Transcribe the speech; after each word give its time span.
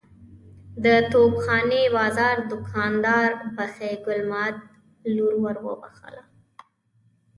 د 0.83 0.85
توپ 1.11 1.33
خانې 1.43 1.83
بازار 1.95 2.37
دوکاندار 2.51 3.29
بخۍ 3.55 3.93
ګل 4.05 4.21
ماد 4.31 4.55
لور 5.15 5.33
ور 5.43 5.57
وبخښله. 5.65 6.23